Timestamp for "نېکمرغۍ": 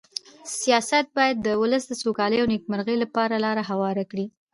2.53-2.95